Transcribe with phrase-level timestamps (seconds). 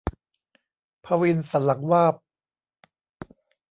[1.05, 2.15] ภวินสันหลังวาบ